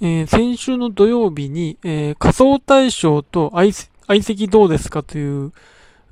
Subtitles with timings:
[0.00, 5.52] えー、先週の土曜日に、えー、仮装大賞と相席どうですかという、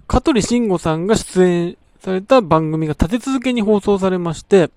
[0.07, 4.71] 香取慎吾さんが出演された番組が立て続けに放送されまして、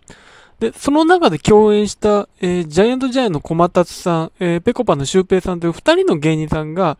[0.60, 6.98] で、その中で共演した、えー、ジャイアントジャイアンの小松さん、えー、ペコパのシュウペイさんという二人の芸人さんが、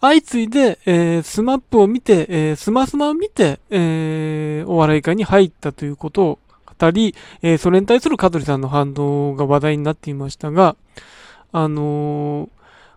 [0.00, 6.38] 相次いで、えー、 SMAP を見て、えー、スマスマを見て、えー、お笑い界に入ったということを
[6.78, 10.76] 語り、えー、それに対する香取さんの反応が話題になっていましたが、
[11.52, 12.48] あのー、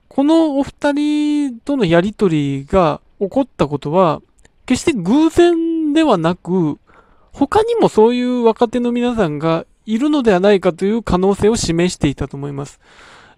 [0.09, 4.22] このお二人とのやりとりが起こったことは、
[4.66, 6.77] 決して偶然ではなく、
[7.32, 12.80] 他にもそういう若手の皆さんがいるのではないかという可能性を示していたと思います。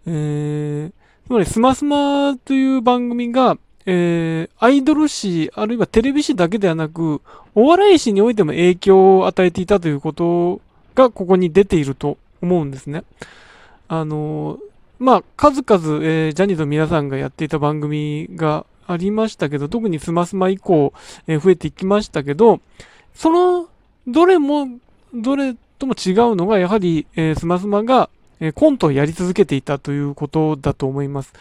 [0.06, 7.22] えー、つまり、スマスマという番組が、えー、アイドル誌、あるいはテレビ誌だけではなく、
[7.56, 10.62] お笑い誌においても影響を与えていたということ
[10.94, 13.04] が、ここに出ていると思うんですね。
[13.88, 14.60] あのー、
[15.00, 20.94] まあ、数々、えー、ジャニーズの皆さんがやっていた番組がありましたけど、特にスマスマ以降、
[21.28, 22.62] えー、増えていきましたけど、
[23.14, 23.68] その、
[24.08, 24.68] どれも、
[25.14, 31.34] どれとも違うのが、やはり、えー、スマスマが、えー、コントをやり続けていたということだと思います。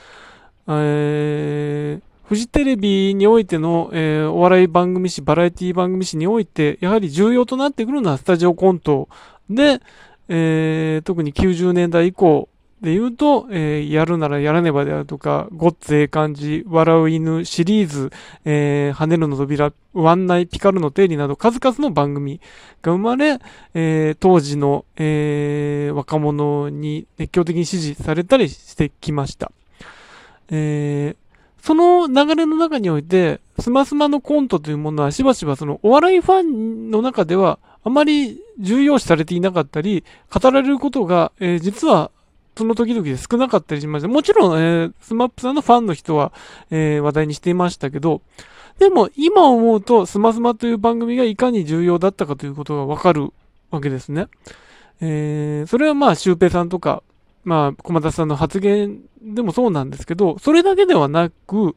[0.69, 9.09] えー、フジテレビにおいての、えー、お笑い番組誌、バラエティ番組誌において、やはり重要となってくるのはスタジオコント
[9.51, 9.81] で、
[10.29, 12.49] えー、特に90年代以降、
[12.85, 18.13] で言うと、えー、やるならやらねばであるとか、ごっつええ感じ、笑う犬シリーズ、
[18.45, 22.43] えー、跳ねるの扉、ワンナイ、ピカルの定理など数々の番組
[22.83, 23.39] が生まれ、
[23.73, 29.51] えー、当時の、え、若者に熱狂的に支持されたりしてきました。
[30.51, 31.17] え、
[31.63, 42.11] その流れの中において、スマスマのコントというものはしばしばそのお笑いファンの中ではあまり重要視されていなかったり、語られることが、え、実は
[42.57, 44.09] その時々で少なかったりしました。
[44.09, 46.33] もちろん、えー、スマップさんのファンの人は、
[46.71, 48.23] えー、話題にしていましたけど、
[48.79, 53.33] でも今思うと、スマスマという番組がいかに重要だったかということがわかる
[53.71, 54.29] わけですね。
[55.01, 57.03] えー、それはまあ、シュウペイさんとか、
[57.45, 61.77] まあ、小松さんの発言でもそうなんですけど、それだけではなく、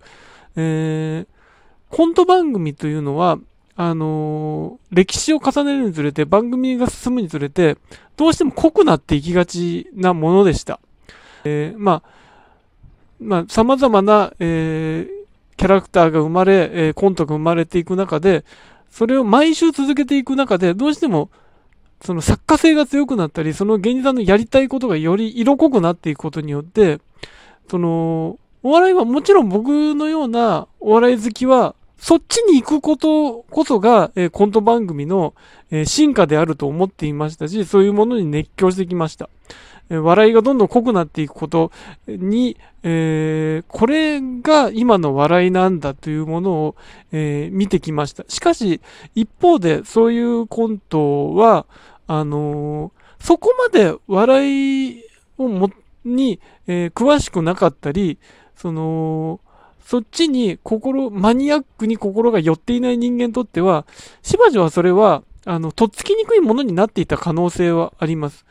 [0.56, 3.40] えー、コント番組というのは、
[3.80, 7.78] あのー、歴史を重ねるにつれて、番組が進むにつれて、
[8.18, 10.80] どうしても濃くなっていきがちなものでした。
[11.44, 12.10] えー、まあ、
[13.20, 18.46] まあ、様々な、えー、キャラクターが生まれ、えー、コントが生まれていく中で、
[18.90, 21.30] それを毎週続けていく中で、どうしても、
[22.02, 27.00] その作家性が強くなったり、その芸人さんのやりたいことがより色濃くなっていくことによって、
[27.70, 35.34] その、お笑いはもちろん僕のようなお笑い好きはそっちに行くことこそが、えー、コント番組の、
[35.72, 39.30] えー、進化であると思っていましたし、そういうものに熱狂してきました。
[39.90, 41.72] えー、笑いがどんどん濃くなっていくこと
[42.08, 46.76] に、えこれが今の笑いなんだというものを、
[47.12, 48.24] え見てきました。
[48.28, 48.80] しかし、
[49.16, 51.66] 一方でそういうコントは、
[52.06, 55.04] あのそこまで笑い
[55.38, 55.70] をも、
[56.06, 58.20] に、え詳しくなかったり、
[58.56, 59.40] その、
[59.88, 63.86] そっちに心、マニアックに心が寄っていない人間にとっては、
[64.22, 68.46] しばしばそれは、あの、とっつきにくいものになっていた可能性はあります。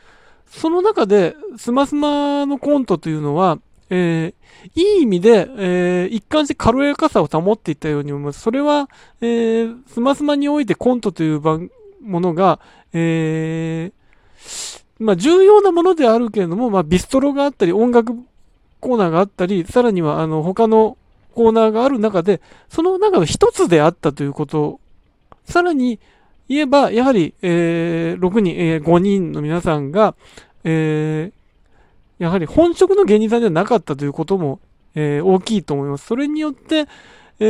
[0.47, 3.59] その中で、スマスマのコントというのは、
[3.91, 8.41] えー、いい意味で、えー、一貫して軽やかさを保っていたように思います。
[8.41, 8.89] それは、
[9.21, 11.69] えー、スマスマにおいてコントという、も
[12.19, 12.59] のが、
[12.93, 18.15] えー、まあ、重要なものであるけれども、まあ、ビストロがあったり、音楽
[18.79, 20.97] コーナーがあったり、さらには、あの、他の
[21.37, 24.79] コーナーがある中で、その中の一つであったということ、
[25.45, 25.99] さらに
[26.49, 30.15] 言えば、やはり、えー、6人、えー、5人の皆さんが、
[30.63, 34.59] えー、やはり本職の芸人さんではなかったということも、
[34.95, 36.07] えー、大きいと思います。
[36.07, 36.87] それによって、
[37.39, 37.45] え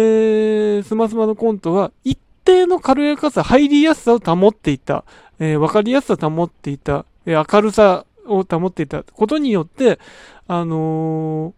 [0.80, 5.06] ー、スマスマのコントは一定の軽やかさ、入りやすさを保っていた、
[5.40, 9.98] えー、わかりやすさを保っていた、えー、明るさを保っていたことによって、
[10.46, 11.54] あのー、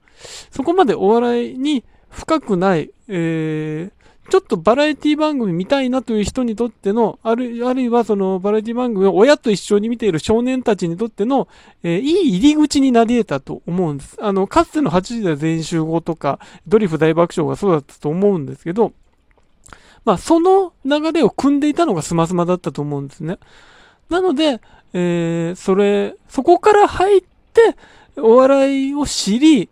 [0.51, 11.47] そこまでお笑いに深くない、えー、ちょっとバラエティ番組見たいなという人にとっての、あるあるいはそのバラエティ番組を親と一緒に見ている少年たちにとっての、
[11.83, 14.17] えー、いい入り口になり得たと思うんです。
[14.21, 18.94] あの、かつての8時代全集合とか、ドリフ大爆笑がそうだったと思うんですけど、
[20.06, 23.39] まあ、その流れを組んでいたのがスマスマだったと思うんですね。
[24.09, 24.61] なので、
[24.94, 27.21] えー、それ、そこから入っ
[27.53, 27.75] て、
[28.17, 29.69] お笑いを知り、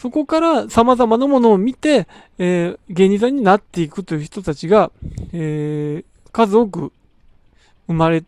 [0.00, 2.08] そこから様々なものを見て、
[2.38, 4.90] えー、芸人さんになっていくという人たちが、
[5.34, 6.90] えー、数多く
[7.86, 8.24] 生まれ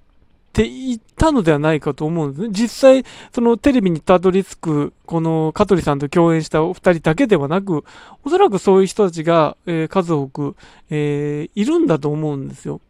[0.53, 2.49] ていったのではないかと思うんですね。
[2.53, 7.85] 実際、そのテレビにたどり着く、この香取さんと共演したお二人だけではなく、
[8.23, 10.57] おそらくそういう人たちが、えー、数多く、
[10.91, 12.83] え、いるんだと思うんですよ。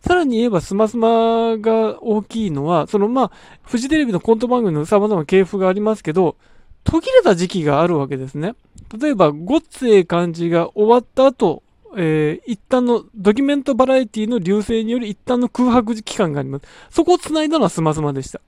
[0.00, 3.30] さらに言えば、スマスマが大きいのは、そのまあ、
[3.64, 6.36] フジテレビのコント番組の様々な系譜がありますけど、
[6.84, 8.54] 途切れた時期があるわけですね。
[8.98, 11.62] 例えば、ごっつええ感じが終わった後、
[11.96, 16.64] えー、一旦のドキュメントバラエティの流星により一旦の空白期間があります。
[16.90, 18.40] そこを繋いだのはスマスマでした。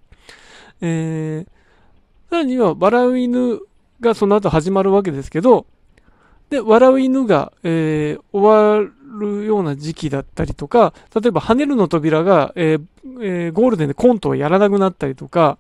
[0.81, 3.61] えー、さらには、笑う犬
[4.01, 5.67] がその後始まるわけですけど、
[6.51, 12.85] で、笑う犬が、えー、終わるような時期だったりとか、例えば、跳ねるの扉が、えー
[13.21, 15.59] えー、ゴールデンでコントをやらなくなったりとか、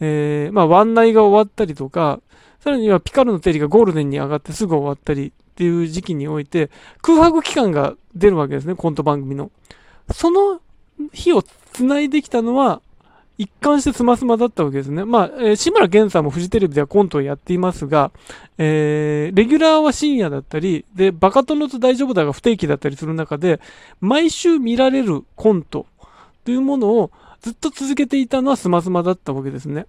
[0.00, 2.20] えー、まあ、ワンナイが終わったりとか、
[2.60, 6.70] さらにはピカルのテリがゴールデンに上がってすぐ終わったりっていう時期において、
[7.02, 9.50] 空白期間が出るわけですね、コント番組の。
[10.12, 10.60] その
[11.12, 11.42] 日を
[11.72, 12.80] 繋いできたのは、
[13.36, 15.04] 一貫してスマスマだったわけですね。
[15.04, 18.12] まあ、えー、志村けんさんもフジテレビではコントをやっていますが、
[18.58, 23.60] えー、レギュラーは深夜だったり、で、バカ殿と大丈夫だが不定期だったりする中で、
[24.00, 25.86] 毎週見られるコント
[26.44, 27.10] というものを
[27.44, 29.84] ずっと続けていたのはスマスマだったわけですね。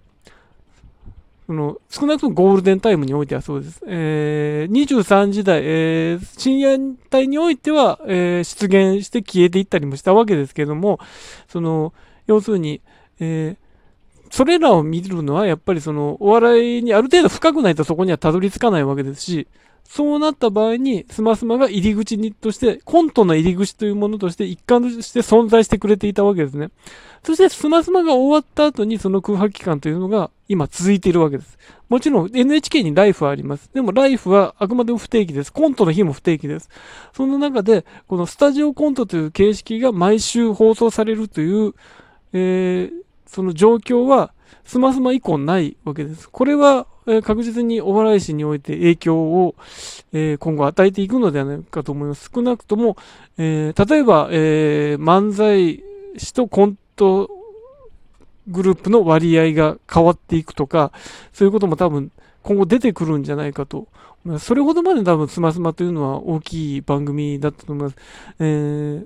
[1.46, 3.80] その、少なくともゴールデンタイムにおいてはそうです。
[3.86, 6.74] えー、23時代、えー、深夜
[7.10, 11.00] 帯においては、えー、出現して消えていったりもしたわけですけども、
[11.48, 11.94] その、
[12.26, 12.82] 要するに、
[13.20, 13.66] えー、
[14.30, 19.48] それらを見るのはやっぱりそのお笑いにある程度深くないとそこにはたどり着かないわけですし、
[19.88, 26.70] そうなった場合に、スマスマが入り口にとして、コントの入り口というものとして一環として存在してくれていたわけですね。
[27.22, 31.58] そしてスマスマが終わった後にその空白期間というのが今続いているわけです。
[31.88, 33.68] もちろん NHK にライフはあります。
[33.74, 35.52] でもライフはあくまでも不定期です。
[35.52, 36.68] コントの日も不定期です。
[37.12, 41.74] その中で、このスタジオコントという形式が毎週放送されるという、
[42.32, 44.32] えーその状況は、
[44.64, 46.30] スマスマ以降ないわけです。
[46.30, 49.54] これは、え、確実にお笑い師において影響を、
[50.12, 52.30] え、今後与えていくのではないかと思います。
[52.34, 52.96] 少なくとも、
[53.38, 55.82] え、例えば、え漫才
[56.16, 57.30] 師とコント
[58.48, 60.92] グループの割合が変わっていくとか、
[61.32, 62.10] そういうことも多分
[62.42, 63.88] 今後出てくるんじゃないかと
[64.38, 67.96] それほどまで多分スマスマというのは大きい番組だったと思います。
[68.40, 68.44] え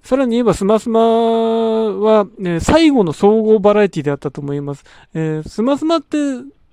[0.03, 4.85] ー、さらに言えばスマスマは、ね、最後の総合バラエティであったと思います。
[5.15, 6.17] えー、スマスマって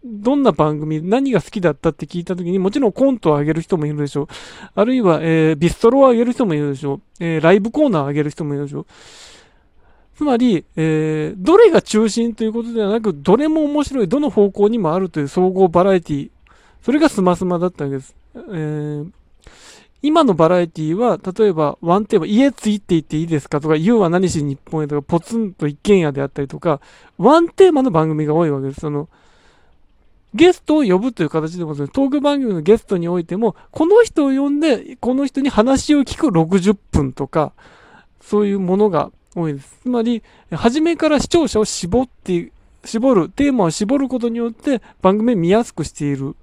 [0.07, 4.27] どんな番組、何が好きだったって聞いたときに、もちろんコントを上げる人もいるでしょう。
[4.75, 7.01] あるいは、えー、ビストロを上げる人もいるでしょう。
[7.19, 8.85] えー、ライブコーナーを上げる人もいるでしょう。
[10.15, 16.31] つまり、えー、どれが中心ということではなく、どれも面白い、どの方向にもあるという総合バラエティ。
[16.81, 18.15] それがスマスマだったわけです。
[18.35, 19.11] えー、
[20.01, 26.81] 今のバラエティは、例えば、ワンテーマ、家ついていっていいですかとか、You は何しに日本へとか、ポツンと一軒家であったりとか、
[27.17, 28.81] ワンテーマの番組が多いわけです。
[28.81, 29.09] その、
[30.33, 37.53] ゲストを呼ぶという形でも、トーク番組のゲストにおいても、この人を呼んで、この人に話を聞く60分とか、
[38.21, 39.79] そういうものが多いです。
[39.83, 40.21] つまり、
[40.51, 42.51] 初めから視聴者を絞って、
[42.83, 46.35] 絞る、テーマを絞ることによって番組を見やすくしている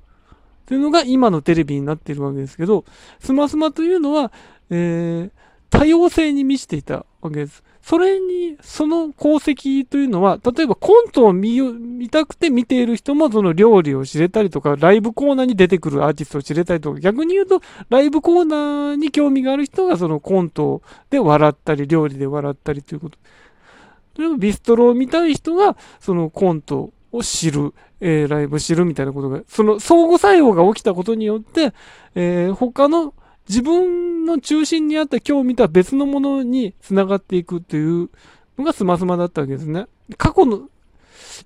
[0.67, 2.85] というのが今のテレビになっているわけですけど、
[3.21, 4.33] スマスマというのは、
[4.71, 5.31] えー、
[5.71, 7.63] 多様性に満ちていたわけです。
[7.85, 17.61] それに、その功績というのは、例えばコントを見見たくて見ている人もその料理を知れたりとか、ライブコーナーに出てくるアーティストを知れたりとか、逆に言うと、
[17.91, 23.19] ライブコーナーに興味がある人がそのコントで笑ったり、料理で笑ったりということ。
[24.17, 31.75] 例えばビストロを見たい人が、そのコントを知る、えー、ライブを知るみたいなことが、その相互作用が起きたことによって、
[32.15, 33.13] えー、他の
[33.49, 38.11] 自分の中心にあった今日見た別のものに繋がっていくという
[38.59, 39.87] のがスマスマだったわけですね。
[40.17, 40.69] 過去の、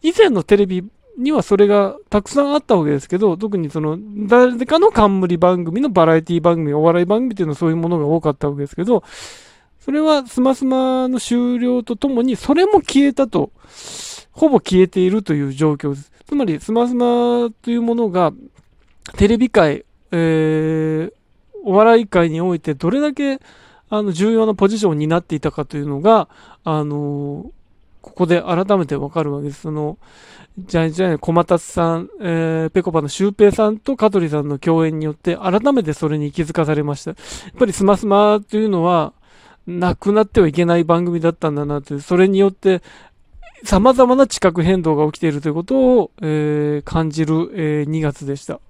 [0.02, 0.85] 以前のテレビ
[1.19, 9.02] にはそれがたくさんあったわけですけど、特にその、誰かの冠番組のバラエティ番組、お笑い番組っていうのはそういうものが多かったわけですけど、
[9.81, 13.50] それはスマスマの終了とともに、それも消えたと
[14.38, 16.12] ほぼ消えているという状況です。
[16.26, 18.33] つまり、スマスマというものが、
[19.17, 21.12] テレビ界、えー、
[21.65, 23.41] お笑い界においてどれだけ、
[23.91, 26.29] あの、重要なポジションになっていたかというのが、
[26.65, 27.50] あの
[28.00, 29.62] ここで改めてわかるわけです。
[29.62, 29.99] その、
[30.59, 37.11] じゃあ、じゃあ、小松さん、えー、ぺこぱのシュウペイさんと香取さんの共演によって、改めてそれに気づかされました。
[37.11, 39.12] やっぱりスマスマというのは、
[39.67, 42.83] なくなってはいけない番組だったんだなという、それによって、
[43.65, 48.61] 様々な地殻変動が起きているということを、えー、感じる、えー、2月でした。